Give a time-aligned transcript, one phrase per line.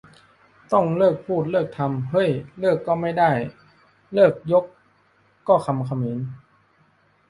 [0.73, 3.31] ต้องเลิกพูดเลิกทำ เฮ้ย เลิกก็ไม่ได้
[4.15, 4.65] 'เลิก' ยก
[5.47, 6.19] ก็คำเขมร!